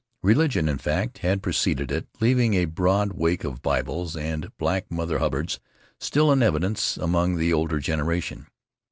[0.23, 5.19] Religion, in fact, had preceded it, leaving a broad wake of Bibles and black mother
[5.19, 5.59] hubbards
[5.99, 8.47] still in evidence among the older generation.